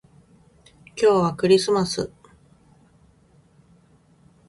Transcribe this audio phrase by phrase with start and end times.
[0.95, 2.11] 今日はクリスマス